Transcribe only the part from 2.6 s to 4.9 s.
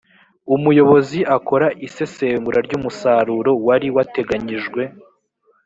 ry umusaruro wari wateganyijwe